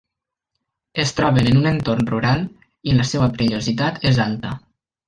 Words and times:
Es 1.03 1.13
troben 1.19 1.51
en 1.51 1.59
un 1.61 1.69
entorn 1.73 2.09
rural 2.15 2.43
i 2.93 2.99
la 2.99 3.09
seua 3.13 3.31
perillositat 3.37 4.05
és 4.15 4.27
alta. 4.29 4.61